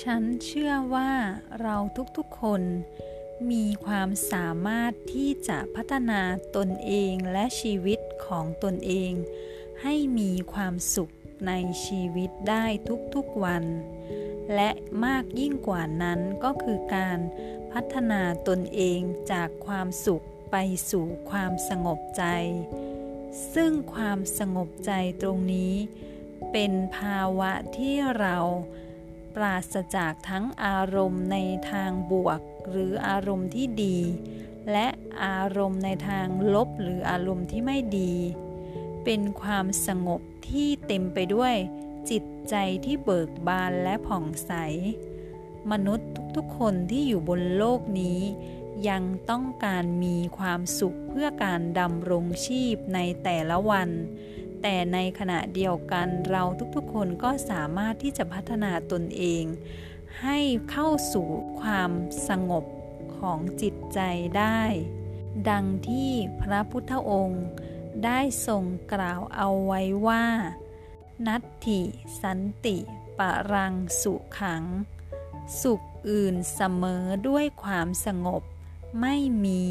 [0.00, 1.12] ฉันเชื่อว่า
[1.60, 1.76] เรา
[2.16, 2.62] ทุกๆคน
[3.50, 6.20] มีความสามารถที่จะพัฒนา
[6.56, 9.12] ตนเองและชีวิตของตนเอง
[9.82, 11.12] ให้มีความสุข
[11.46, 11.52] ใน
[11.84, 12.66] ชีวิตได้
[13.14, 13.64] ทุกๆวัน
[14.54, 14.70] และ
[15.04, 17.18] มากยิ่งกว่านั้นก็คือการ
[17.72, 19.00] พัฒนาตนเอง
[19.32, 20.56] จากความสุขไป
[20.90, 22.24] สู่ความสงบใจ
[23.54, 24.92] ซึ่งความสงบใจ
[25.22, 25.74] ตรงนี้
[26.52, 28.36] เป็นภาวะที่เรา
[29.42, 31.36] ปราศจากทั้งอารมณ์ใน
[31.70, 33.98] ทางบวก หรืออารมณ์ที่ดี
[34.72, 34.86] และ
[35.24, 38.14] อารมณ์ในทางลบหรืออารมณ์ที่ไม่ดี
[39.04, 41.54] เป็นความสงบที่เต็มไปด้วย
[42.10, 44.52] จิตใจที่เบิกบานและผ่องใส
[45.70, 48.20] มนุษย์ทุกๆคนที่อยู่บนโลกนี้
[48.88, 53.88] ยังต้องการมีความสุขเพื่อการดำรงชีพในแต่ละวัน
[54.62, 56.44] แต่ในขณะเดียวกันเรา
[56.76, 59.44] ทุกๆคนก็สามารถที่จะพัฒนาตนเอง
[60.22, 60.38] ให้
[60.70, 61.28] เข้าสู่
[61.60, 61.90] ความ
[62.28, 62.64] สงบ
[63.18, 64.00] ของจิตใจ
[64.38, 64.62] ได้
[65.50, 67.44] ดังที่พระพุทธองค์
[68.04, 70.24] ได้ทรงกล่าวเอาไว้ว่า
[71.26, 71.80] นัตถิ
[72.22, 72.76] สันติ
[73.18, 73.20] ป
[73.52, 74.64] รังสุขัง
[75.62, 78.42] สุขอื่นเสมอด้วยความสงบ
[79.00, 79.64] ไม่มี